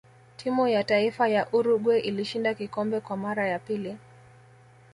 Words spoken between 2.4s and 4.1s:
kikombe Kwa mara ya pili